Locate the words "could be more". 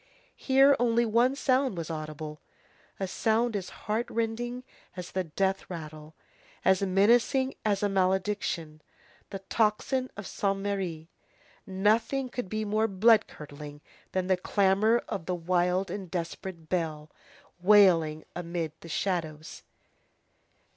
12.29-12.87